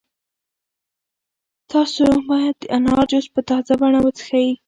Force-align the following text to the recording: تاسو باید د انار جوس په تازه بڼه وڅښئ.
تاسو 1.71 2.05
باید 2.29 2.55
د 2.59 2.63
انار 2.75 2.99
جوس 3.11 3.25
په 3.33 3.41
تازه 3.49 3.73
بڼه 3.81 3.99
وڅښئ. 4.03 4.49